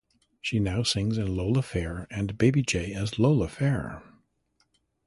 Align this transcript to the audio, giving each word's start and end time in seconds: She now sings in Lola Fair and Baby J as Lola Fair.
She 0.41 0.57
now 0.59 0.81
sings 0.81 1.19
in 1.19 1.35
Lola 1.35 1.61
Fair 1.61 2.07
and 2.09 2.35
Baby 2.35 2.63
J 2.63 2.91
as 2.95 3.19
Lola 3.19 3.47
Fair. 3.47 4.01